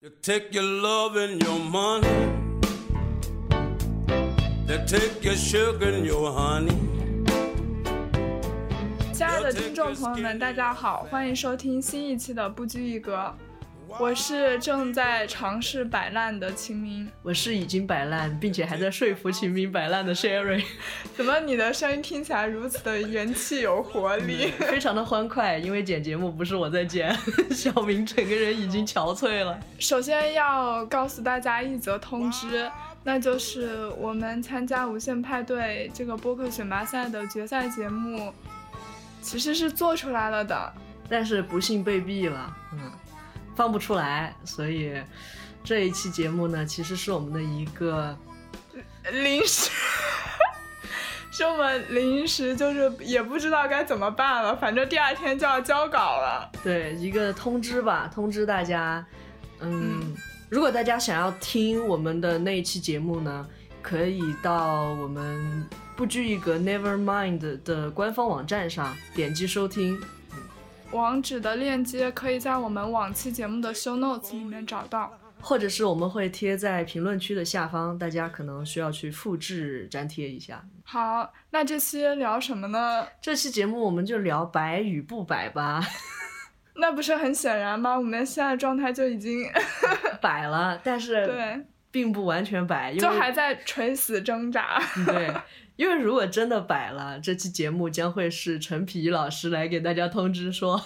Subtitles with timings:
[0.00, 2.06] You take your love and your money.
[4.64, 6.70] They take your sugar and your honey.
[9.12, 13.34] 亲爱的听众朋友们，大家好，欢迎收听新一期的不拘一格。
[13.88, 17.10] 我是正在尝试摆烂的秦明。
[17.22, 20.62] 我是已经摆烂，并且还在说服秦明摆烂的 Sherry。
[21.16, 24.50] 怎么你的声音听起来如此的元气有活力？
[24.58, 27.16] 非常的欢快，因为剪节目不是我在剪，
[27.50, 29.58] 小明整个人已经憔悴了。
[29.78, 32.70] 首先要告诉大家一则通知，
[33.04, 38.32] 那就是我们参加无限派对这个播客选拔赛的决赛节目，
[39.22, 40.72] 其实是做出来了的，
[41.08, 42.92] 但是不幸被毙了，嗯，
[43.58, 44.92] 放不出来，所以
[45.64, 48.16] 这一期节目呢，其实是我们的一个
[49.10, 49.68] 临时，
[51.32, 56.48] 是我们临时就是也不知道该怎么办了，反正第二天就要交稿了。
[56.62, 59.04] 对一个通知吧，通知大家，
[59.58, 60.14] 嗯，
[60.48, 63.44] 如果大家想要听我们的那一期节目呢，
[63.82, 65.66] 可以到我们
[65.96, 70.00] 不拘一格 Never Mind 的官方网站上点击收听。
[70.92, 75.12] 网址的链接可以在我们往期节目的 show notes 里面找到。
[75.40, 80.64] 或者是我们会贴在评论区的下方，大家可能需要去复制粘贴一下。
[80.82, 83.06] 好，那这期聊什么呢？
[83.20, 85.80] 这期节目我们就聊白与不白吧，
[86.74, 87.96] 那不是很显然吗？
[87.96, 89.44] 我们现在状态就已经
[90.20, 94.82] 摆了，但是 对，并不完全摆，因为就还在垂死挣扎。
[95.06, 95.32] 对，
[95.78, 100.78] 因为如果真的摆了，这期节目将会是陈皮老师来给大家通知说，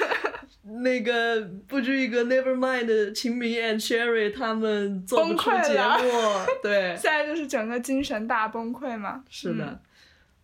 [0.82, 9.22] 那个不拘一格 Never Mind 的秦明 and Sherry 他们做不出崩溃节目， 对，现在就是整个精神大崩溃嘛。
[9.28, 9.64] 是的。
[9.66, 9.80] 嗯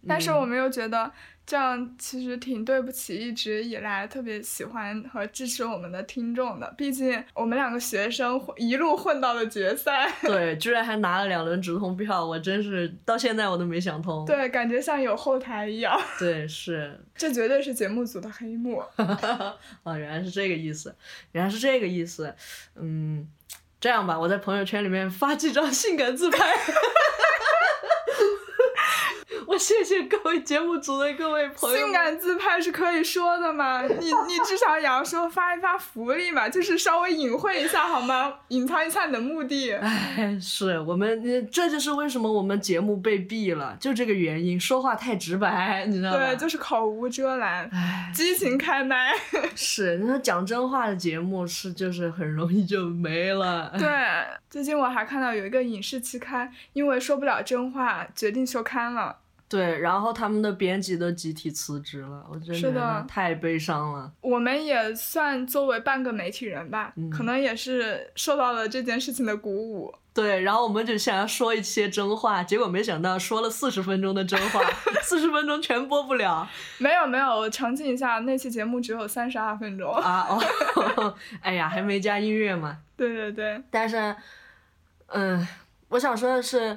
[0.06, 1.10] 但是我们又觉得
[1.48, 14.26] 这样其实挺对不起一直以来特别喜欢和支持我们的听众的，毕竟我们两个学生混一路混到了决赛， 对，居然还拿了两轮直通票，我真是到现在我都没想通。
[14.26, 15.98] 对，感觉像有后台一样。
[16.20, 18.82] 对，是这绝对是节目组的黑幕。
[18.96, 19.56] 啊，
[19.96, 20.94] 原来是这个意思，
[21.32, 22.34] 原来是这个意思。
[22.76, 23.26] 嗯，
[23.80, 26.38] 这样吧，我在朋友圈里面发几张性感自拍。
[29.58, 31.84] 我谢谢各位节目组的各位朋友们。
[31.86, 33.82] 性感自拍是可以说的吗？
[33.82, 38.32] 你你至少也要说发一发福利嘛，就是稍微隐晦一下好吗？
[38.48, 39.72] 隐藏一下你的目的。
[39.72, 46.18] 哎，是我们，呃这就是为什么我们节目被毙了，就这个原因，说话太直白，你知道吗？
[46.18, 49.10] 对，就是口无遮拦，哎，激情开麦。
[49.56, 53.74] 是，你说讲真话的节目是就是很容易就没了。
[53.76, 53.88] 对，
[54.48, 59.16] 最近我还看到有一个影视期刊，因为说不了真话，决定休刊了。
[59.48, 64.12] 对，然后他们的编辑都集体辞职了，我真是的觉得太悲伤了。
[64.20, 69.94] 我们也算作为半个媒体人吧，嗯可能也是受到了这件事情的鼓舞。
[70.12, 74.60] 对，然后我们就想要说一些真话，结果没想到说了四十分钟的真话，
[75.00, 76.46] 四十分钟全播不了
[76.78, 79.94] 没有没有，我澄清一下，那期节目只有三十二分钟。
[79.94, 80.26] 啊！
[80.28, 82.78] 哦， 哎呀，还没加音乐嘛。
[82.96, 84.14] 对对对，但是，
[85.06, 85.46] 嗯，
[85.90, 86.76] 我想说的是，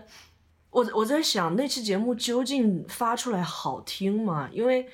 [0.72, 4.50] 我我在想那期节目究竟发出来好听吗？
[4.52, 4.88] 因为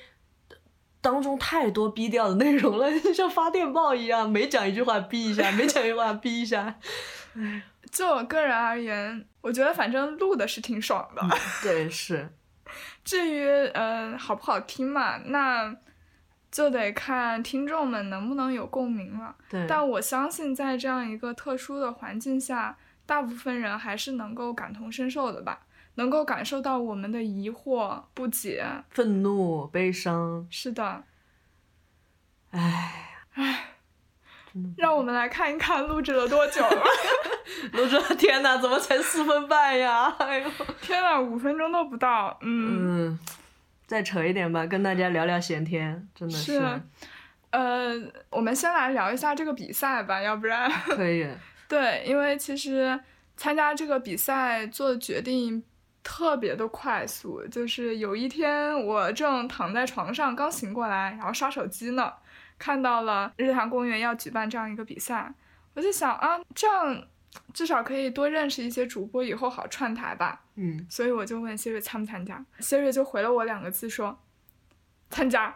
[1.00, 6.74] 当中太多逼调的内容了， 像发电报一样，每讲一句话逼一下，每讲一句话逼一下。
[7.90, 11.22] 就我个人而言，我觉得反正录的是挺爽的。
[11.62, 12.28] 对，是，
[13.04, 15.74] 至于呃好不好听嘛，那
[16.50, 19.34] 就得看听众们能不能有共鸣了。
[19.48, 25.60] 对，但我相信，在这样一个特殊的环境下，大部分人还是能够感同身受的吧，
[25.98, 28.64] 能够感受到我们的疑惑、不解。
[28.90, 31.02] 愤怒、悲伤，是的，
[32.52, 33.18] 唉，
[34.76, 36.84] 让我们来看一看录制了多久了。
[37.72, 40.06] 录着，天哪，怎么才四分半呀？
[40.20, 40.50] 哎呦，
[40.80, 42.38] 天呐，五分钟都不到。
[42.42, 43.18] 嗯，嗯，
[43.84, 46.80] 再扯一点吧，跟大家聊聊闲天，真的是
[47.50, 47.94] 呃，
[48.30, 50.70] 我们先来聊一下这个比赛吧，要不然。
[50.70, 51.26] 可以，
[51.68, 53.00] 对，因为其实
[53.36, 55.64] 参加这个比赛做决定
[56.02, 62.12] 特别的快速，就是有一天我正躺在床上刚醒过来，然后刷手机呢，
[62.58, 65.32] 看到了日坛公园要举办这样一个比赛，
[65.74, 67.06] 我就想啊，这样
[67.52, 70.44] 至少可以多认识一些主播，以后好串台吧。
[70.54, 74.18] 嗯，所以我就问 Siri 参不参加，，Siri 就回了我两个字说
[75.10, 75.54] 参加。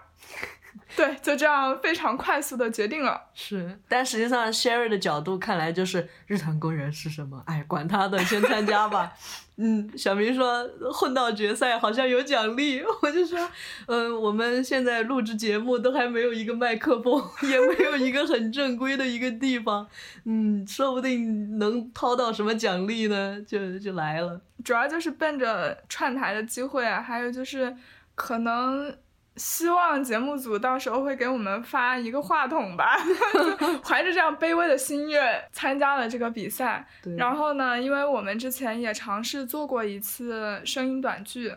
[0.96, 3.20] 对，就这样非常快速的决定了。
[3.34, 7.42] 是，但实际上 Sherry 的角度看来就是日坛公园是什么？
[7.46, 9.12] 哎，管他的，先参加吧。
[9.56, 13.38] 嗯，小明说混到决赛好像有奖励，我就说，
[13.86, 19.86] 嗯，我们现在录制节目都还没有一个麦克风，也没有一个很正规的一个地方，
[20.24, 23.42] 嗯，说不定能掏到什么奖励呢？
[23.46, 24.40] 就就来了。
[24.64, 27.76] 主要就是奔着串台的机会啊，还有就是
[28.14, 28.96] 可能。
[29.36, 32.98] 希望节目组到时候会给我们发一个话筒吧，
[33.82, 36.86] 怀着这样卑微的心愿参加了这个比赛。
[37.16, 41.54] 然后呢，因为我们之前也尝试做过一次声音短剧，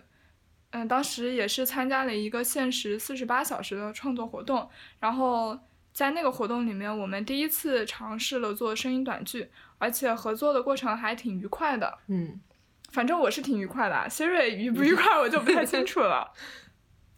[0.72, 4.70] 嗯，当时也是参加了一个限时四十八小时的创作活动。
[5.02, 5.60] 然后
[5.92, 11.98] 在那个活动里面，我们第一次尝试了做声音短剧，而且合作的过程还挺愉快的。
[12.08, 12.40] 嗯，
[12.94, 16.32] 反正我是挺愉快的，Siri 愉不愉快我就不太清楚了。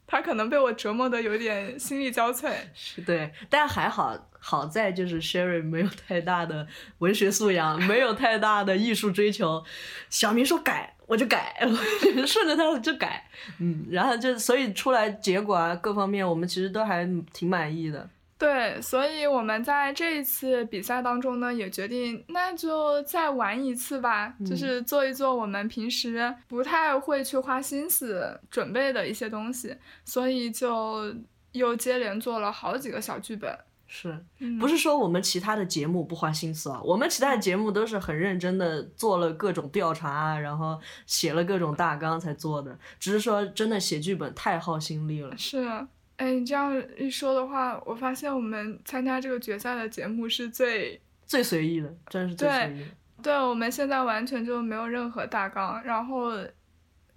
[0.07, 6.65] 他可能被我折磨的有点心力交瘁， 是对，但还好，好在就是 Sherry 没有太大的
[6.99, 9.63] 文学素养，没有太大的艺术追求。
[10.09, 11.57] 小明说改，我就改，
[12.25, 18.09] 顺着他就改，嗯，然后就所以出来结果啊，各方面我们其实都还挺满意的。
[18.39, 29.75] 对，所以我们在这一次比赛当中呢，也决定那就再玩一次吧，就是做一做我们平时不太会去花心思准备的一些东西，
[30.05, 31.11] 所以就
[31.53, 33.57] 又接连做了好几个小剧本。
[33.87, 34.23] 是，
[34.59, 36.79] 不是说我们其他的节目不花心思啊？
[36.83, 45.35] 我们其他的节目都是很认真的做了各种调查，然后写了各种大纲才做的，只是说真的写剧本太耗心力了。
[45.37, 45.87] 是。
[46.17, 52.85] 哎，你这样一说的话，我发现我们参加这个决赛的节目是最最随意的，真是最随意。
[53.21, 56.31] 对，我们现在完全就没有任何大纲，然后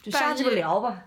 [0.03, 1.03] 就瞎鸡巴聊吧。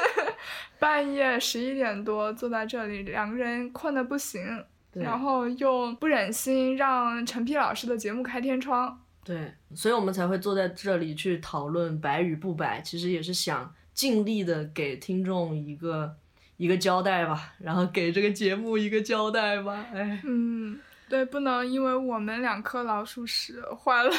[0.80, 8.98] 半夜十一点多坐在这里，两个人困得不行，然后又不忍心让陈皮老师的节目开天窗。
[9.22, 16.16] 对，所以我们才会坐在这里去讨论白与不白，其实也是想尽力的给听众一个。
[16.58, 20.20] 一个交代吧，然后给这个节目一个交代吧，哎。
[20.24, 20.76] 嗯，
[21.08, 24.10] 对，不能因为我们两颗老鼠屎坏了，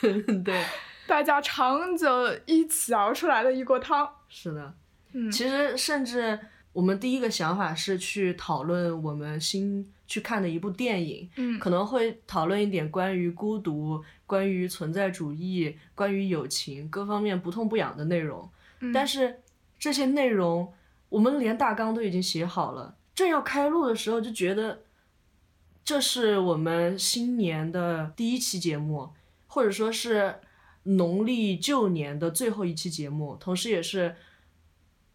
[0.42, 0.64] 对，
[1.06, 2.08] 大家长久
[2.46, 4.08] 一起熬出来的一锅汤。
[4.30, 4.74] 是的，
[5.12, 6.40] 嗯，其实甚至
[6.72, 18.50] 我们第一个想法是去讨论我们新去看的一部电影，嗯，可能会讨论一点关于孤独、关于存在主义、关于友情各方面不痛不痒的内容，
[18.94, 19.40] 但是
[19.78, 20.72] 这些内容。
[21.10, 24.80] 我们连大纲都已经写好了，正要开录的时候就觉得，
[25.82, 29.10] 这是我们新年的第一期节目，
[29.46, 30.36] 或者说是
[30.82, 34.16] 农历旧年的最后一期节目，同时也是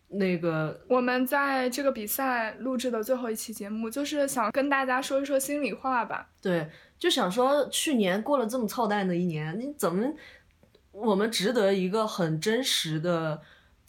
[0.08, 6.32] 那个我们在这个比赛录制的最后一期节目，就是想跟大家说一说心里话吧。
[6.42, 10.12] 对，就想说去年过了这么操蛋的一年，你怎么
[10.92, 13.42] 我们值得一个很真实的。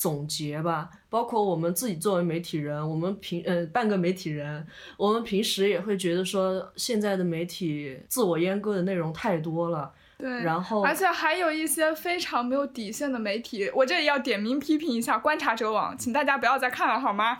[0.04, 4.66] 总结吧，包括我们自己作为媒体人，我们平呃半个媒体人，
[4.98, 9.90] 我们平时也会觉得说，现在的媒体自我阉割的内容太多了。
[10.18, 17.38] 对，然后而且还有一些非常没有底线的媒体，我这里要点名批评一下观察者网，请大家不要再看了好吗？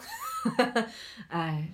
[1.29, 1.69] 哎，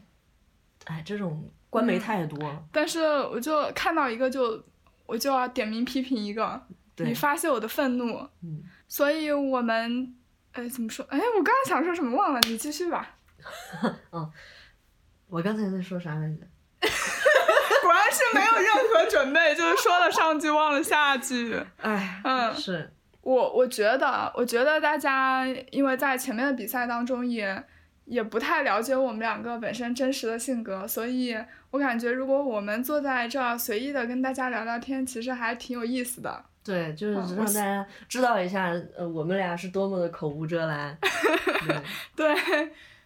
[0.87, 2.65] 哎，这种官媒太多了。
[2.73, 4.61] 但是我就看到一个就
[5.07, 6.61] 我就要点名批评一个，
[6.97, 8.17] 你发泄我的愤怒。
[8.43, 10.17] 嗯，所以我们。
[10.53, 11.05] 哎，怎么说？
[11.09, 13.17] 哎，我刚刚想说什么忘了，你继续吧。
[14.13, 14.31] 嗯，
[15.29, 16.47] 我刚才在说啥来着？
[17.83, 21.61] 果然是没有任何准备，就是说了上句忘了下句。
[21.81, 22.93] 哎，嗯，是
[23.23, 27.65] 我我觉得，我觉得大家因为在前面的比赛当中也
[28.05, 31.37] 也不太了解我们两个本身真实的性格，所以
[31.71, 36.45] 我感觉如果我们坐在这儿随意的跟大家聊聊天，其实还挺有意思的。
[36.63, 40.97] 对，就是让大家知道一下，呃，我们俩是多么的口无遮拦。
[42.15, 42.35] 对，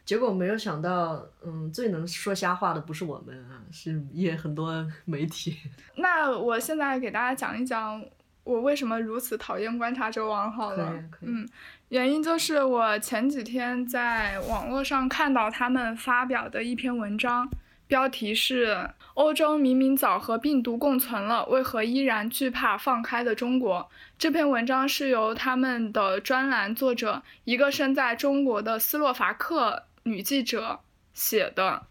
[0.04, 5.56] 结果没有想到，嗯，最能说瞎话的不是我们啊，是也很多媒体。
[5.96, 8.04] 那我现在给大家讲一讲
[8.42, 10.92] 我为什么如此讨厌观察者网好了。
[11.23, 11.49] 嗯，
[11.90, 17.49] 原因就是我前几天在网络上看到他们发表的一篇文章。
[17.87, 23.88] 标题是：欧洲明明早和病毒共存了，为何依然惧怕放开的中国？
[24.18, 30.80] 这篇文章是由他们的专栏作者，一个身在中国的斯洛伐克女记者
[31.12, 31.85] 写的。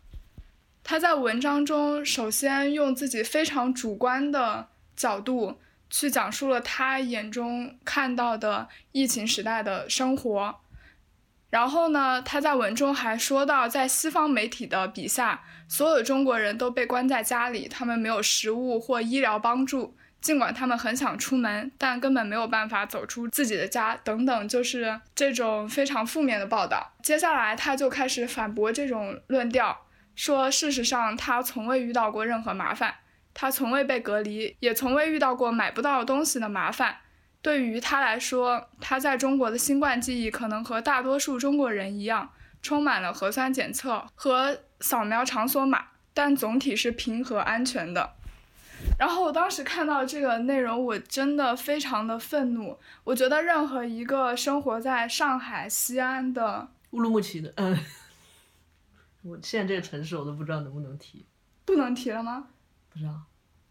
[0.84, 5.58] 她在文章中首先用自己非常主观的角度
[5.90, 10.60] 去讲述了她眼中看到的疫情时代的生活。
[11.54, 26.92] 然后呢，他在文中还说到，在西方媒体的笔下，所有中国人都被关在家里，他们没有食物或医疗帮助，尽管他们很想出门，但根本没有办法走出自己的家，等等，就是这种非常负面的报道。
[27.04, 32.96] 接下来，他就开始反驳这种论调，说事实上他从未遇到过任何麻烦，
[33.36, 36.98] 他从未被隔离，也从未遇到过买不到东西的麻烦。
[37.44, 42.32] 对于他来说，他在中国的新冠记忆可能和大多数中国人一样，
[42.62, 48.14] 充满了核酸检测和扫描场所码，但总体是平和安全的。
[48.98, 52.80] 然后我当时看到这个内容，我真的非常的愤怒。
[53.04, 57.78] 我觉得任何一个生活在上海、西安的乌鲁木齐的，嗯，
[59.24, 61.26] 我现在这个城市我都不知道能不能提，
[61.66, 62.48] 不能提了吗？
[62.90, 63.24] 不知道。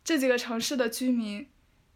[0.04, 1.48] 这几个城市的居民。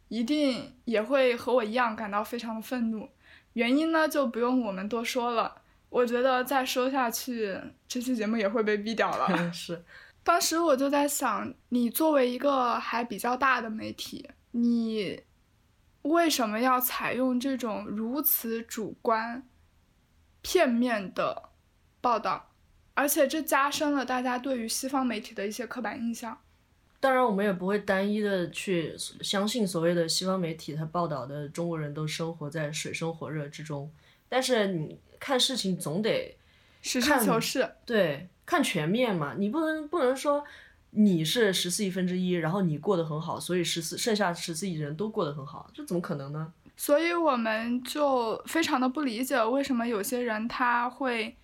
[0.09, 3.09] 一定也会和我一样感到非常的愤怒，
[3.55, 5.63] 原因呢就不用我们多说了。
[5.89, 7.59] 我觉得再说下去，
[7.89, 9.29] 这期节目也会被毙掉了。
[9.53, 9.85] 是，
[10.23, 15.23] 当时我就在想，你作为一个还比较大的媒体，你
[16.03, 19.47] 为什么要采用这种如此主观、
[20.43, 21.51] 片面的
[22.01, 22.51] 报道？
[22.95, 26.39] 而且这加深了大家对于西方媒体的一些刻板印象。
[26.99, 33.91] 当然，我们也不会单一的去相信所谓的西方媒体，他报道的中国人都生活在水深火热之中。
[34.29, 36.37] 但是你看事情总得
[36.83, 39.35] 实事求是，对，看全面嘛。
[39.39, 40.45] 你不能不能说
[40.91, 46.53] 你是十四亿分之一，然后你过得很好，所以十四剩下十四亿人都过得很好，这怎么可能呢？
[46.77, 51.37] 所以我们就非常的不理解，为什么有些人他会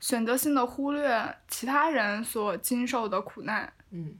[0.00, 3.72] 选择性的忽略其他人所经受的苦难。
[3.90, 4.14] 嗯。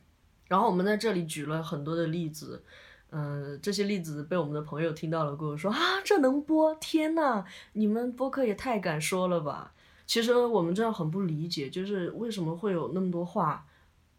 [0.52, 2.62] 然后我们在这里举了很多的例子，
[3.08, 6.74] 嗯，这些例子被我们的朋友听到了，跟我说啊，这能播？
[6.74, 9.72] 天呐，你们播客也太敢说了吧！
[10.04, 13.64] 其实我们真的很不理解，就是为什么会有那么多话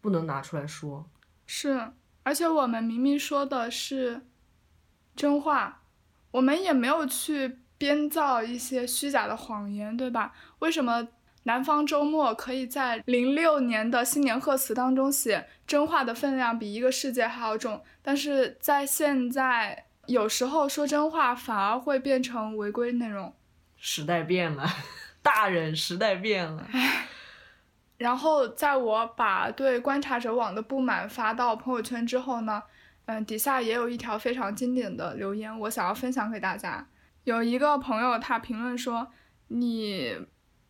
[0.00, 1.08] 不能拿出来说？
[1.46, 1.92] 是，
[2.24, 4.22] 而且我们明明说的是
[5.14, 5.82] 真话，
[6.32, 10.34] 我们也没有去编造一些虚假的谎言，对吧？
[10.58, 11.06] 为什么？
[11.46, 23.34] 南方周末可以在零六年的新年贺词当中写真话的分量比一个世界还要重，但是在现在有时候说真话反而会变成违规内容。
[23.76, 24.66] 时代变了，
[25.22, 26.66] 大人，时代变了。
[27.98, 32.62] 然后在我把对观察者网的不满发到朋友圈之后呢，
[33.04, 36.86] 嗯，底下也有一条非常经典的留言，我想要分享给大家。
[37.24, 39.12] 有一个朋友他评论说
[39.48, 40.16] ：“你。”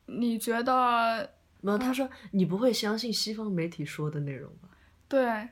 [0.06, 1.30] 你觉得？
[1.60, 4.68] 没有，他说你不会相信西方媒体说的内容吧？
[5.08, 5.48] 对，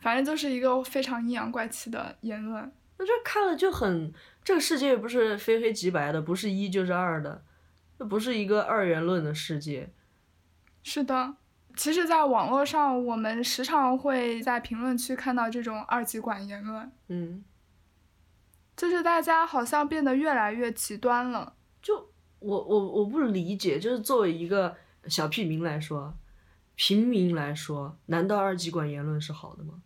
[0.00, 2.72] 反正就是一个非常阴阳怪气的言论。
[2.96, 4.10] 那这看了就很，
[4.42, 7.44] 这个世界不是非黑即白的，不是一就是二的，
[7.98, 9.92] 这不是一个二元论的世界。
[10.82, 11.34] 是的，
[11.76, 16.90] 其实，在网络上，我们时常会在评论区看到这种二极管言论。
[17.08, 17.44] 嗯，
[18.74, 22.11] 就是大家好像变得越来越极端了，就。
[22.42, 26.14] 我我我不理解，就是作为一个小屁民来说，
[26.74, 29.82] 平民来说，难道二极管言论是好的吗？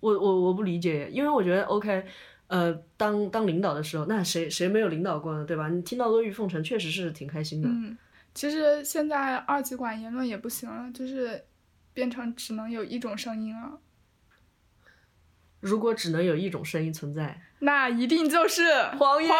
[0.00, 2.04] 我我我不理解，因为我觉得 OK，
[2.48, 5.44] 呃，当当领导的时候，那谁谁没有领导过呢？
[5.44, 5.68] 对吧？
[5.68, 7.68] 你听到阿谀奉承，确实是挺开心的。
[7.68, 7.96] 嗯，
[8.34, 11.44] 其实现在二极管言论也不行了，就是
[11.94, 13.78] 变成只能有一种声音了。
[15.60, 19.30] 如果只能有一种声音存在，那一定就是谎言。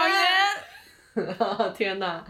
[1.77, 2.25] 天哪。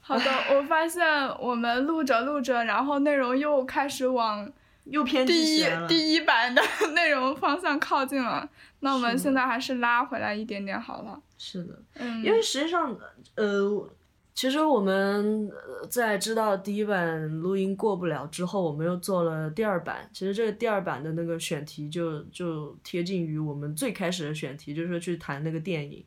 [0.00, 0.24] 好的，
[0.56, 1.04] 我发现
[1.38, 4.50] 我们录着录着，然后内容又开始往
[4.84, 6.62] 又偏第一第一版的
[6.94, 8.48] 内容方向靠近了。
[8.80, 11.20] 那我们现在还是拉回来一点点好了。
[11.36, 12.96] 是的，嗯，因为实际上，
[13.34, 13.90] 呃，
[14.34, 15.50] 其实我们
[15.90, 20.08] 在知道第一版录音过不了之后，我们又做了第二版。
[20.14, 26.02] 其实这个第二版的那个选题就就贴近于我们最开始的选题，就是去谈那个电影。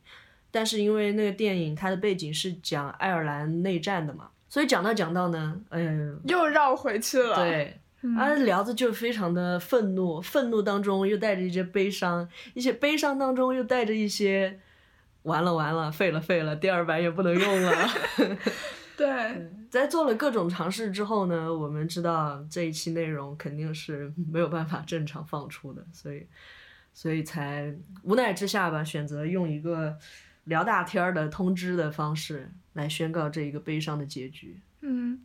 [0.52, 5.90] 但是因为那个电影它的背景是讲爱尔兰内战的嘛，所以讲到讲到呢，哎呀，
[6.28, 7.36] 又绕回去了。
[7.36, 7.80] 对，
[8.18, 14.60] 啊，聊的就非常的愤怒，愤怒当中又带着一些悲伤，一些悲伤当中又带着一些，
[15.22, 17.88] 完了完了，废了废了，第二版也不能用了。
[18.94, 26.26] 对，在做了各种尝试之后呢，我们知道这一期内容肯定是没有办法正常放出的，所以，
[26.92, 29.96] 所以才无奈之下吧，选择用一个。
[30.44, 34.60] 聊大天儿的通知的方式来宣告这一个悲伤的结局。
[34.80, 35.24] 嗯，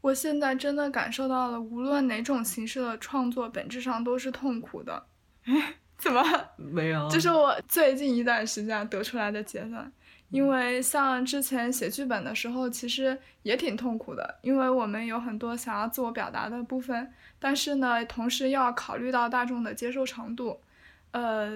[0.00, 5.06] 我现在真的感受到了，无论哪种形式的创作，本质上都是痛苦的。
[5.98, 6.22] 怎么？
[6.56, 7.08] 没有。
[7.10, 9.92] 这是我最近一段时间得出来的结论。
[10.30, 20.60] 因为像之前写剧本的时候，其实也挺痛苦的，因为我们有很多想要自我表达的部分，但是呢，同时又要考虑到大众的接受程度。
[21.12, 21.48] 呃，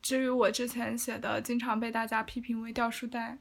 [0.00, 3.38] 至于我之前写的，经常被大家批评为掉书袋，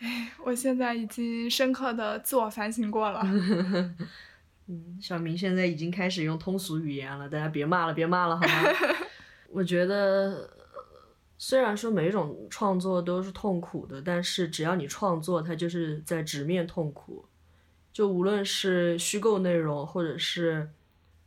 [0.00, 3.22] 哎，我现在已经深刻的自我反省过了。
[4.68, 8.70] 嗯，小明现在已经开始用通俗语言了，大家别骂了，别骂了，好吗？
[9.50, 10.50] 我觉得，
[11.38, 17.24] 虽然说每一种创作都是痛苦的，但是只要你创作，它就是在直面痛苦。
[17.92, 20.68] 就无论是虚构内容，或者是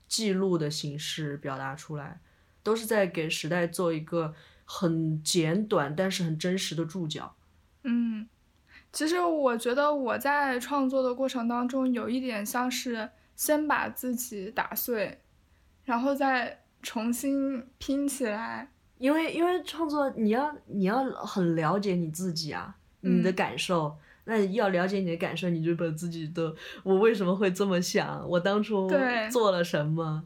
[0.07, 2.19] 记录的形式表达出来，
[2.63, 4.33] 都是在给时代做一个
[4.65, 7.35] 很简短但是很真实的注脚。
[7.83, 8.27] 嗯，
[8.91, 15.19] 其实我觉得我在创作的过程当中，有一点像是先把自己打碎，
[15.85, 18.69] 然后再重新拼起来。
[18.97, 23.95] 因为因为创作你要你要很了解你自己啊，你的嗯感受。
[24.25, 30.23] 那要了解你的感受，你就把自己的我为什么会这么想，我当初对做了什么，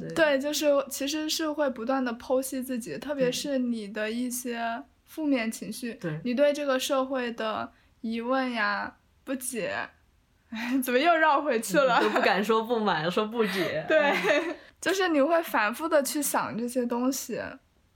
[0.00, 7.70] 对对，就是其实是会不断的剖析自己，特别是你的一些负面情绪，对你对这个社会的
[8.00, 9.74] 疑问呀、不解，
[10.50, 12.00] 哎， 怎么又绕回去了？
[12.00, 13.84] 都不 敢说不满，说不解。
[13.88, 17.40] 对哎，就是你会反复的去想这些东西。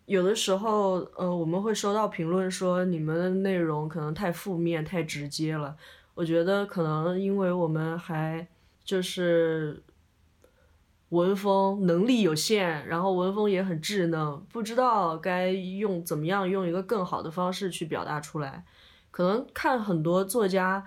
[0.06, 5.76] 有的时候，呃，我们会收到评论说你们的内容可能太负面、太直接了。
[6.14, 8.46] 我觉得可能因为我们还
[8.84, 9.82] 就是
[11.10, 18.64] 文风能力有限，然后文风也很稚嫩，不知道该用怎么样用一个更好的方式去表达出来。
[19.10, 20.84] 可能看很多作家，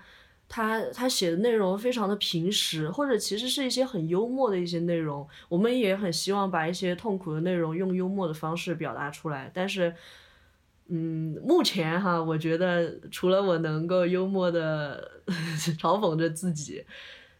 [0.47, 5.27] 他他写的内容非常的平实，或者其实是一些很幽默的一些内容。
[5.47, 9.95] 我们也很希望把一些痛苦的内容用幽默的方式表达出来，但是，
[10.89, 15.21] 嗯，目前哈，我觉得除了我能够幽默的
[15.79, 16.83] 嘲讽着自己，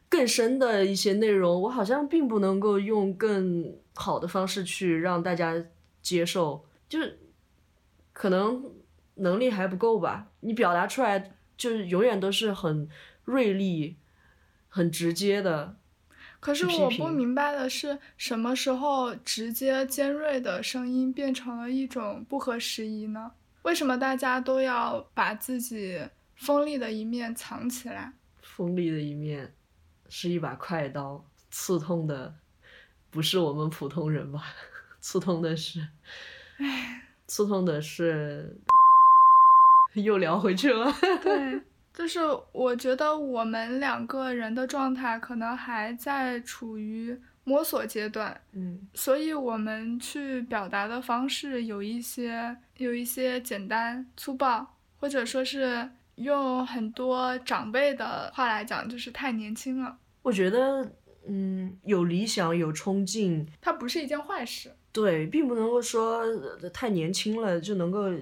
[0.10, 5.64] 更深的一些内容，我好像并不能够用更好的方式去让大家
[6.02, 7.20] 接受，就是
[8.12, 8.64] 可能
[9.16, 10.28] 能力还不够吧。
[10.40, 12.90] 你表达出来就是永远都是很
[13.24, 13.98] 锐利、
[14.68, 15.76] 很直接的。
[16.40, 23.34] 可是我不明白的是，什么时候直接尖锐的声音变成了一种不合时宜呢？
[23.64, 26.00] 为什么大家都要把自己
[26.36, 28.14] 锋利的一面藏起来？
[28.42, 29.54] 锋利的一面
[30.10, 32.36] 是一把快刀，刺痛的
[33.10, 34.44] 不是我们普通人吧？
[35.00, 35.88] 刺痛的是，
[36.58, 38.58] 唉刺痛的是，
[39.96, 40.92] 又聊回去了。
[41.24, 41.62] 对，
[41.94, 42.20] 就是
[42.52, 59.98] 我觉得我们两个人的状态可能还在处于摸索阶段，嗯所以我们去表达的方式有一些有一些简单粗暴，或者说是用很多长辈的话来讲，就是太年轻了。
[60.22, 60.92] 我觉得，
[61.28, 64.72] 嗯，有理想，有冲劲，它不是一件坏事。
[64.92, 68.18] 对，并不能够说呃太年轻了就能够呃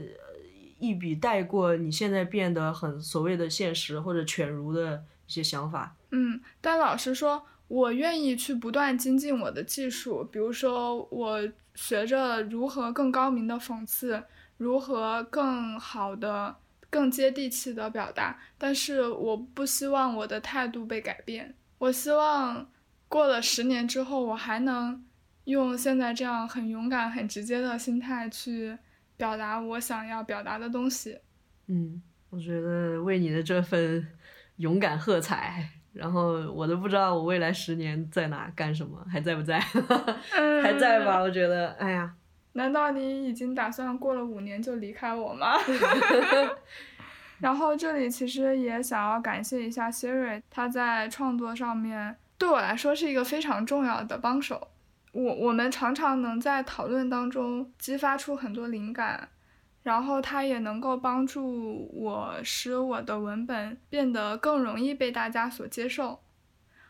[0.80, 5.96] 一笔带过你现在变得很所谓的现实或者犬儒的一些想法。
[6.12, 11.40] 嗯，但老实说，我愿意去不断精进我的技术，比如说我
[11.74, 14.24] 学着如何更高明的讽刺，
[14.58, 16.56] 如何更好的、
[16.90, 21.54] 更接地气的表达，但是我不希望我的态度被改变。
[21.78, 22.70] 我希望
[23.08, 25.04] 过了十年之后，我还能
[25.46, 28.78] 用现在这样很勇敢、很直接的心态去
[29.16, 31.20] 表达我想要表达的东西。
[31.68, 34.08] 嗯，我觉得为你的这份
[34.58, 35.70] 勇敢喝彩。
[35.94, 39.60] 然后我都不知道我未来十年在哪干什么，还在不在？
[40.62, 41.20] 还在吧？
[41.20, 42.14] 我觉得，哎呀，
[42.58, 45.54] 难道你已经打算过了五年就离开我吗？
[47.40, 54.70] 然后这里其实也想要感谢一下 Siri，他在创作上面对我来说是一个非常重要的帮手。
[55.12, 59.30] 我我们常常能在讨论当中激发出很多灵感，
[59.84, 66.20] 然后它也能够帮助我使我的文本变得更容易被大家所接受。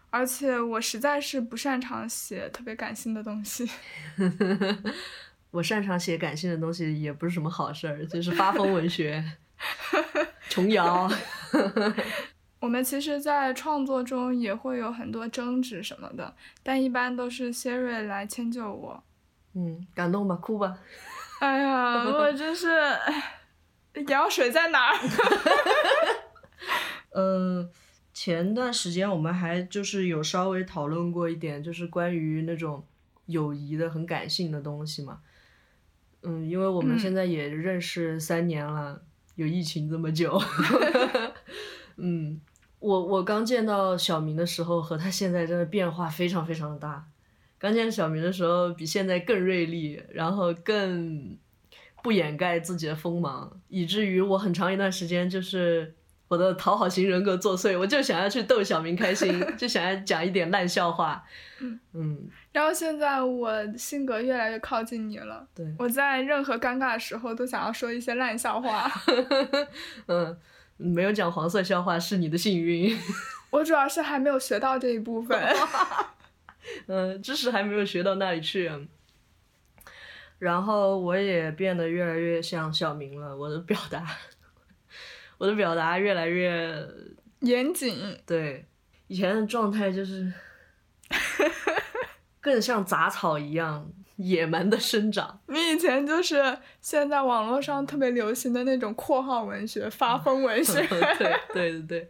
[0.10, 3.70] 而且我实在是不擅长写特别感性的东西。
[5.58, 9.24] 我擅长写感性的东西也不是什么好事儿，就是发疯文学，
[10.50, 11.10] 琼瑶。
[12.62, 19.04] 我们其实，在创作中也会有很多争执什么的，但一般都是 Siri 来迁就我。
[19.56, 20.78] 嗯，感动吧，哭吧。
[21.40, 23.34] 哎呀，我 真是，哎
[24.08, 25.00] 羊水在哪儿？
[27.16, 27.68] 嗯，
[28.14, 32.86] 前段时间我们还就是有稍微讨论过一点，就是关于那种
[33.26, 35.22] 友谊的很感性的东西嘛。
[36.24, 39.02] 嗯，因为我们嗯现在也认识三年了，
[39.36, 40.40] 有疫情这么久。
[41.98, 42.40] 嗯，
[42.80, 47.08] 我我刚见到小明的时候和他现在真的变化非常非常的大。
[47.60, 51.38] 刚见小明的时候比现在更锐利，然后更
[52.04, 55.96] 不掩盖自己的锋芒，以至于我很长一段时间就是
[56.28, 61.24] 我的讨好型人格作祟，我就想要去逗小明开心，就想要讲一点烂笑话。
[61.94, 68.92] 嗯，然后现在我性格越来越靠近你了，对，我在任何尴尬的时候都想要说一些烂笑话。
[70.08, 70.38] 嗯，
[70.78, 72.98] 没有讲黄色笑话是你的幸运。
[73.50, 75.42] 我主要是还没有学到这一部分。
[76.88, 78.70] 嗯，知识还没有学到那里去。
[80.38, 84.06] 然后我也变得越来越像小明了，我的表达，
[85.38, 86.88] 我的表达越来越
[87.40, 88.18] 严谨。
[88.26, 88.66] 对，
[89.08, 90.32] 以前的状态就是
[92.42, 95.40] 更像杂草一样野蛮的生长。
[95.48, 100.86] 你以前就是现在网络上特别流行的那种括号文学、发疯文学。
[100.88, 101.00] 对
[101.54, 102.10] 对对对，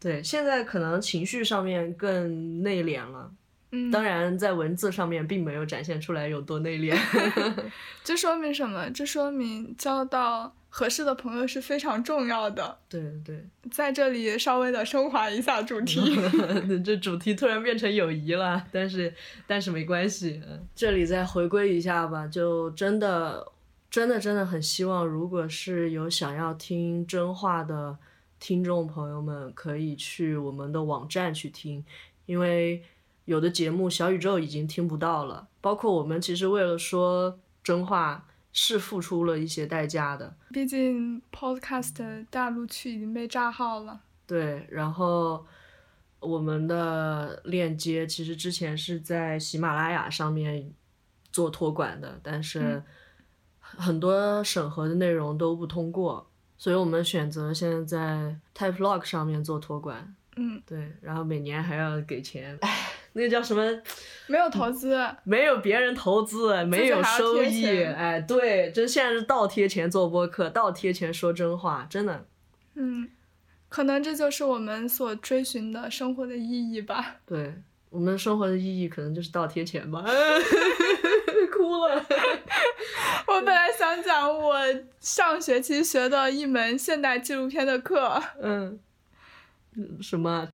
[0.00, 3.32] 对，现在可能情绪上面更内敛了。
[3.74, 6.94] 嗯，当然，在文字上面并没有展现出来有多内敛。
[8.04, 8.90] 这说明什么？
[8.90, 12.78] 这说明交到合适的朋友是非常重要的。
[12.88, 16.00] 对对，在这里稍微的升华一下主题。
[16.82, 19.12] 这主题突然变成友谊了，但是
[19.46, 20.42] 但是没关系。
[20.74, 23.46] 这里再回归一下吧，就真的
[23.90, 27.98] 真的真的很希望，如果是有想要听真话的
[28.40, 31.84] 听众朋友们，可以去我们的网站去听，
[32.24, 32.82] 因为。
[33.24, 40.36] 有的节目小宇宙已经听不到了，包括我们其实为了说真话是付出了一些代价的。
[40.50, 44.00] 毕竟 Podcast 大陆区已经被炸号了。
[44.26, 45.44] 对，然后
[46.20, 50.72] 我们的链接其实之前是在喜马拉雅上面
[51.30, 52.82] 做托管的，但是
[53.60, 60.14] 很多审核的内容都不通过，所以我们选择现在在 Type Log 上面做托管。
[60.36, 62.56] 嗯，对，然后每年还要给钱。
[62.60, 62.88] 唉。
[63.14, 63.62] 那个叫什么？
[64.26, 72.24] 没有投资，没有别人投资，没有收益，哎，对，就现在是倒贴钱做播客，倒贴钱说真话，真的。
[72.74, 73.10] 嗯，
[73.68, 77.16] 可能这就是我们所追寻的生活的意义吧。
[77.26, 77.54] 对，
[77.90, 80.02] 我们生活的意义可能就是倒贴钱吧。
[81.52, 82.02] 哭了。
[83.26, 84.56] 我本来想讲我
[85.00, 88.22] 上学期学的一门现代纪录片的课。
[88.40, 88.80] 嗯。
[90.00, 90.48] 什么？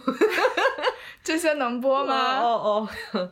[1.24, 2.40] 这些能播吗？
[2.40, 3.28] 哦哦，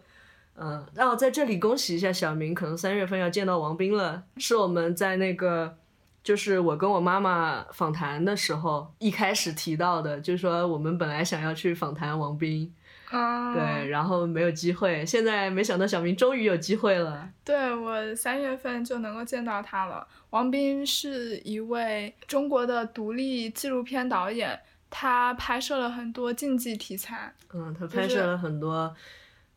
[0.60, 4.24] 嗯，然后在这里恭喜一下小明，可能三月份要见到王斌了。
[4.36, 5.76] 是我们在那个，
[6.22, 12.74] 就是我跟我妈妈访谈的时候一开始提到的，就是说我们本来想要去访谈王斌，
[13.10, 17.30] 啊，对，然后没有机会，现在没想到小明终于有机会了。
[17.44, 20.06] 对我三月份就能够见到他了。
[20.30, 24.60] 王斌是一位中国的独立纪录片导演。
[24.90, 28.94] 他拍摄了很多竞技题材，嗯，他拍摄了很多，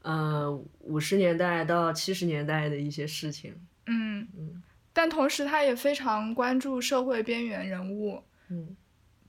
[0.01, 4.61] 呃，五十年代到七十年代的一些事情，嗯嗯，
[4.93, 8.75] 但同时他也非常关注社会边缘人物，嗯，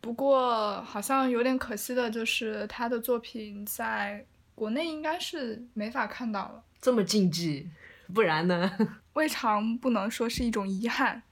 [0.01, 7.69] 不过好像有点可惜的就是他的作品在国内应该是没法看到了，这么禁忌，
[8.13, 8.71] 不然呢？
[9.15, 11.23] 未尝不能说是一种遗憾。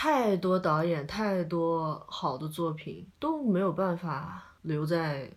[0.00, 5.28] 太多导演，太多好的作品都没有办法留在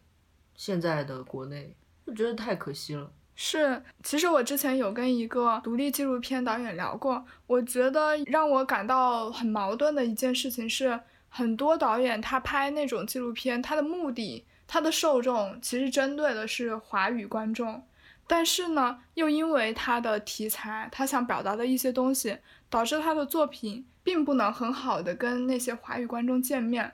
[0.54, 3.12] 现在的国内，我觉得太可惜了。
[3.34, 17.84] 是，其实我之前有跟一个独立纪录片导演聊过，我觉得让我感到很矛盾的一件事情是，很多导演他拍那种纪录片，他的目的，他的受众其实针对的是华语观众，
[18.28, 22.38] 但是呢，又因为他的题材，他想表达的一些东西，
[22.70, 23.88] 导致他的作品。
[24.04, 26.94] 并不能很好的跟那些华语观众见面，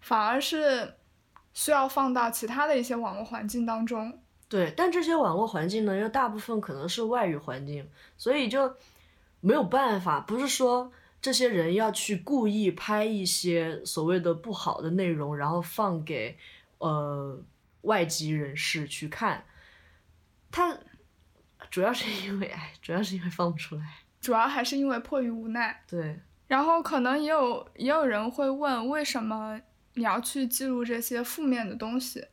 [0.00, 0.94] 反而是
[1.52, 4.20] 需要放到其他的一些网络环境当中。
[4.48, 8.74] 对，但这些网络环境呢，又大部分可能是外语环境，所以就
[9.40, 10.20] 没有办法。
[10.20, 10.90] 不是说
[11.20, 16.38] 这些人要去故意拍一些所谓的不好的内容，然后放给
[16.78, 17.38] 呃
[17.82, 19.44] 外籍人士去看。
[20.50, 20.78] 他
[21.70, 23.82] 主要是因为，哎，主要是因为放不出来，
[24.20, 25.82] 主要还是因为迫于无奈。
[25.86, 26.18] 对。
[26.48, 29.60] 然后可能也有也有人会问，为什么
[29.94, 32.24] 你要去记录这些负面的东西？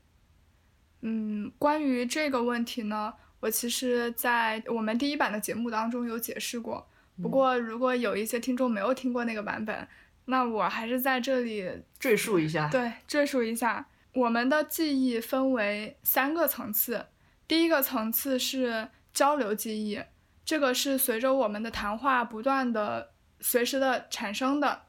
[1.01, 6.87] 嗯，关于这个问题呢，我其实在我们第一版的节目当中有解释过。
[7.21, 9.87] 不过如果有一些听众没有听过那个版本，
[10.25, 12.69] 那我还是在这里赘述一下。
[12.69, 17.07] 对，赘述一下，我们的记忆分为三个层次。
[17.47, 20.01] 第一个层次是交流记忆，
[20.45, 23.11] 这个是随着我们的谈话不断的。
[23.39, 24.83] 随时的产生的。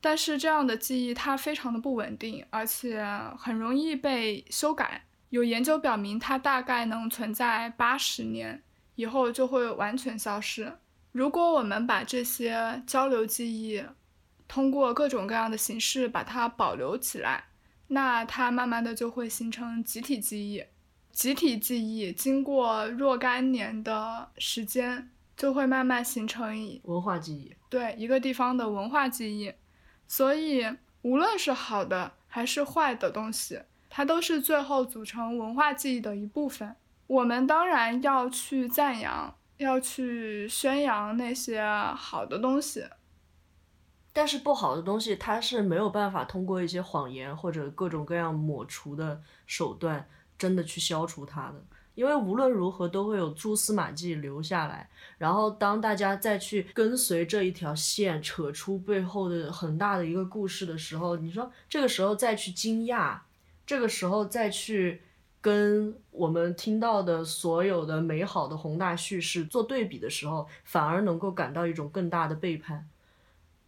[0.00, 3.06] 但是这样的记忆它非常的不稳定，而且
[3.38, 5.04] 很容易被修改。
[5.28, 8.62] 有研究表明，它大概能存在八十年
[8.96, 10.76] 以后就会完全消失。
[11.12, 13.84] 如果我们把这些交流记忆
[14.48, 17.44] 通过各种各样的形式把它保留起来，
[17.88, 20.64] 那它慢慢的就会形成集体记忆。
[21.12, 25.10] 集体记忆经过若干年的时间，
[25.42, 27.52] 就会慢慢形成文化记忆。
[27.68, 29.52] 对一个地方的文化记忆。
[30.06, 30.64] 所以，
[31.02, 36.76] 无论是好的还是坏的东西，它都是最后组成文化记忆的一部分。
[37.08, 41.60] 我们当然要去赞扬，要去宣扬那些
[41.96, 42.84] 好的东西。
[44.12, 50.08] 但是不好的东西，它是没有办法通过一些谎言或者各种各样抹除的手段。
[50.38, 54.88] 真的去消除它的，因为无论如何都会有蛛丝马迹留下来。
[55.18, 63.18] 然后当大家再去跟随这一条线，扯出背后的很大的一个故事的时候，你说这个时候再去惊讶，
[63.64, 65.02] 这个时候再去
[65.40, 72.88] 跟我们听到的所有的美好的宏大叙事做对比的时候，反而能够感到一种更大的背叛。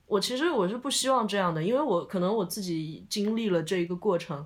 [0.06, 4.44] 我其实我是不希望这样的，因为我可能我自己经历了这一个过程。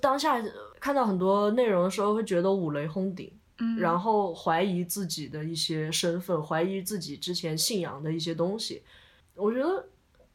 [0.00, 0.42] 当下
[0.82, 8.82] 看到很多内容的时候，会觉得五雷轰顶，嗯，然后怀疑自己的一些身份，怀疑自己之前信仰的一些东西。
[9.36, 9.88] 我觉得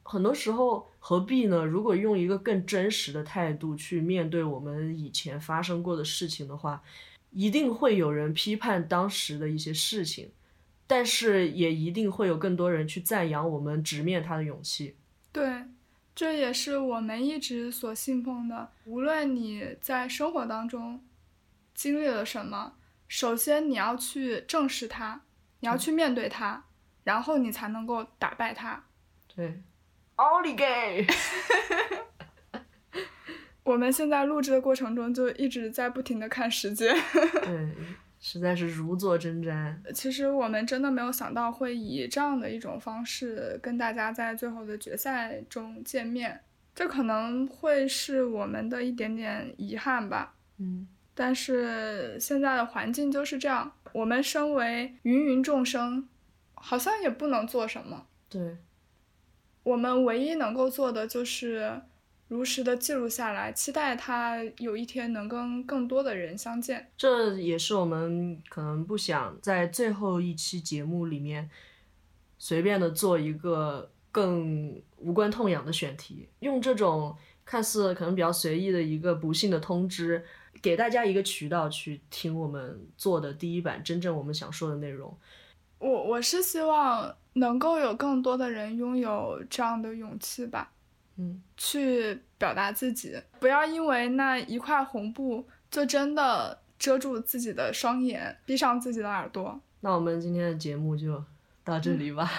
[0.04, 1.66] 很多时候何必呢？
[1.66, 6.82] 如果用一个更真实的态度去面对我们以前发生过的事情的话，
[7.32, 10.32] 一定会有人批判当时的一些事情，
[10.88, 14.96] 但是也一定会有更多人去赞扬我们直面它的勇气。
[15.34, 15.64] 对。
[16.18, 18.72] 这也是我们一直所信奉的。
[18.86, 21.06] 无论你在生活当中
[21.76, 22.74] 经历了什么，
[23.08, 25.22] 首先你要去正视它，
[25.60, 26.64] 你要去面对它，
[27.04, 28.84] 然后你才能够打败它。
[29.28, 29.62] 对，
[30.16, 31.06] 奥利给！
[33.62, 36.96] 我们现在录制的过程中就一直在不停的看时间。
[37.46, 37.76] 对。
[38.20, 39.76] 实在是如坐针毡。
[39.94, 46.42] 其实我们真的没有想到会以这样的一种方式跟大家在最后的决赛中见面，
[46.74, 50.36] 这可能会是我们的一点点遗憾吧。
[50.58, 56.08] 嗯，但是现在的环境就是这样，我们身为芸芸众生，
[56.56, 58.08] 好像也不能做什么。
[58.30, 58.58] 对，
[59.64, 61.82] 我们唯一能够做的就是。
[62.28, 66.90] 如实的记录下来，期待他有一天能跟更多的人相见。
[66.98, 71.50] 这也是我们可能不想在最后一期节目里面
[72.38, 80.26] 随便的做一个更无关痛痒的选题，用这种看似可能比较随意的一个不幸的通知，
[80.62, 85.18] 给大家一个渠道去听我们做的第一版真正我们想说的内容。
[85.80, 90.74] 我我是希望能够有更多的人拥有这样的勇气吧。
[91.18, 99.60] 嗯，去表达自己，不要因为那一块红布就真的遮住自己的双眼，闭上自己的耳朵。
[99.82, 101.24] 那我们今天的节目就
[101.64, 102.30] 到这里吧。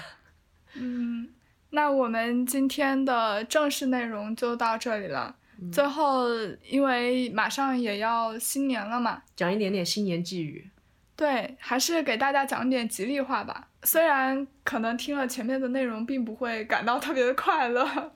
[0.74, 1.28] 嗯，
[1.70, 5.34] 那我们今天的正式内容就到这里了。
[5.72, 6.28] 最后，
[6.64, 10.70] 因为马上也要新年了嘛，讲一点点新年寄语。
[11.16, 13.66] 对，还是给大家讲点吉利话吧。
[13.82, 18.12] 虽然可能听了前面的内容，并不会感到特别的快乐。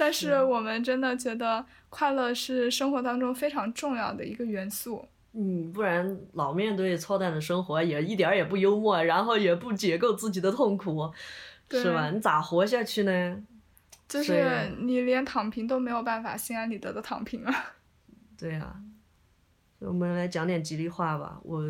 [0.00, 5.06] 但是我们真的觉得快乐是生活当中非常重要的一个元素。
[5.34, 11.12] 嗯，不然老面对操蛋的生活，也一点儿也不幽默，然后也不解构自己的痛苦，
[11.70, 12.10] 是吧？
[12.10, 13.42] 你咋活下去呢？
[14.08, 17.52] 就是你连躺平都没有办法心安理得的躺平了。
[18.38, 18.74] 对呀，
[19.80, 21.38] 我们来讲点吉利话吧。
[21.42, 21.62] 我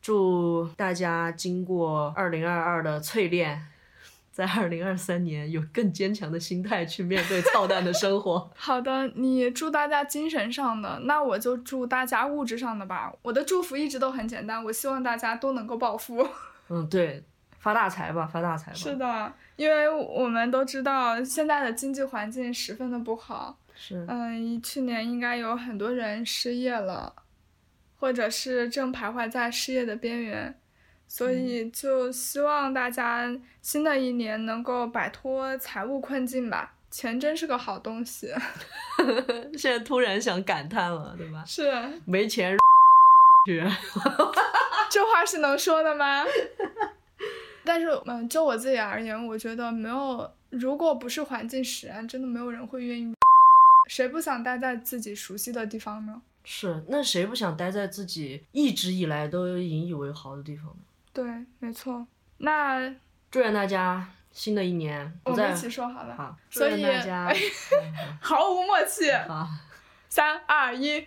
[0.00, 3.66] 祝大家经过二零二二的淬炼。
[4.38, 8.48] 在二零二三年，有更坚强的心态去面对操蛋的生活。
[8.54, 13.12] 好的，你祝大家精神上的，那我就祝大家物质上的吧。
[13.22, 16.24] 我的祝福一直都很简单，我希望大家都能够暴富。
[16.70, 17.24] 嗯，对，
[17.58, 18.76] 发大财吧，发大财吧。
[18.76, 23.58] 是的，因为我们都知道现在的经济环境十分的不好。
[23.74, 24.06] 是。
[24.06, 27.12] 嗯，去年应该有很多人失业了，
[27.98, 30.56] 或者是正徘徊在失业的边缘。
[31.08, 38.32] 所以就希望大家新的一年能够摆脱财务困境吧，钱真是个好东西。
[39.56, 41.42] 现在突然想感叹了，对吧？
[41.46, 41.72] 是。
[42.04, 42.56] 没钱
[43.46, 43.64] 去。
[44.90, 46.24] 这话是能说的吗？
[47.64, 53.14] 但是，嗯，就我自己而言，我觉得没有，如果不是环境使然，真的没有人会愿意。
[53.88, 56.22] 谁不想待在自己熟悉的地方呢？
[56.44, 60.80] 是，那谁不想待在自己一直以来都引以为豪的地方呢？
[61.18, 61.26] 对，
[61.58, 62.06] 没错。
[62.36, 62.94] 那
[63.28, 66.14] 祝愿大家新的一年，我们一起说好了。
[66.14, 67.34] 好，祝所以愿大家
[68.22, 69.10] 毫无默契。
[69.26, 69.48] 好，
[70.08, 71.04] 三二一，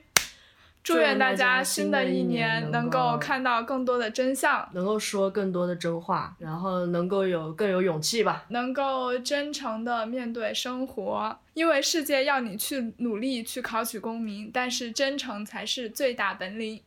[0.84, 8.43] 祝愿大家新的一年能够看到更多的真相，能够说更多的真话，然后能够有更有勇气吧。
[8.50, 11.39] 能够真诚的面对生活。
[11.54, 16.82] 因为世界要你去努力去考取功名，但是真诚才是最大本领。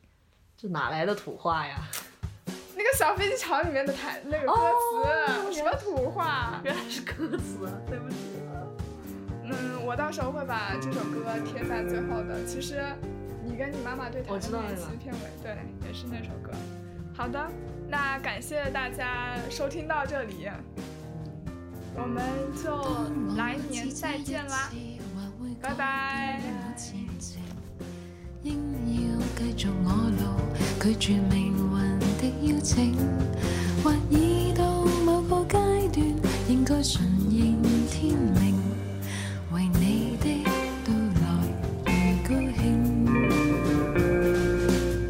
[0.58, 1.76] 这哪来的土话呀？
[2.84, 6.60] 那个小飞机场里面的台那个歌词，哦什么土话？
[6.62, 8.16] 原来是歌词，对不起。
[9.42, 12.44] 嗯，我到时候会把这首歌贴在最后的。
[12.44, 12.84] 其实，
[13.42, 15.56] 你跟你妈妈对谈我的那期片尾，对，
[15.88, 16.50] 也是那首歌。
[17.16, 17.50] 好的，
[17.88, 20.50] 那感谢大家收听到这里，
[21.96, 22.22] 我们
[22.62, 24.70] 就来年再见啦，
[25.62, 26.38] 拜拜。
[28.42, 29.88] 應要繼續我
[30.20, 30.36] 路，
[30.78, 31.93] 拒絕命運
[32.42, 32.94] 邀請，
[33.82, 36.04] 或已到某个階段，
[36.48, 37.56] 應該順應
[37.90, 38.54] 天命，
[39.52, 40.44] 為你的
[40.84, 41.24] 到來
[41.86, 41.88] 而
[42.28, 42.60] 高興。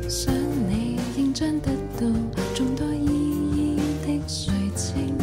[0.09, 0.35] 想
[0.69, 2.07] 你應將得到
[2.55, 3.09] 眾多意
[3.53, 5.15] 義的垂青，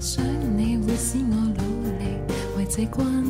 [0.00, 0.24] 想
[0.56, 1.62] 你會使我努
[1.98, 2.02] 力
[2.56, 3.21] 為這關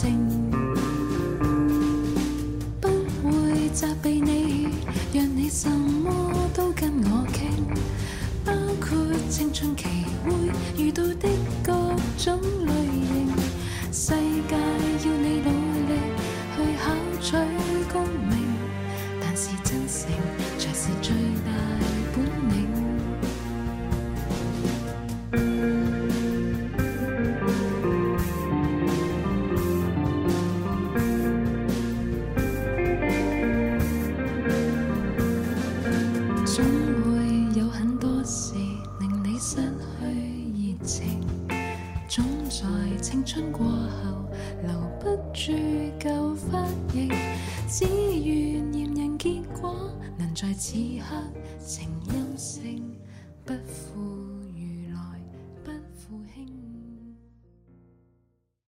[0.00, 0.39] 反